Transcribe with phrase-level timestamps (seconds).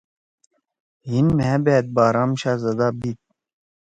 [1.07, 3.19] ہین مھا بأت بارام شاھزادہ بیِت۔